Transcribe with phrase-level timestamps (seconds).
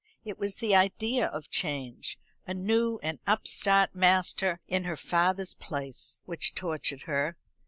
[0.25, 2.17] It was the idea of change,
[2.47, 7.37] a new and upstart master in her father's place, which tortured her.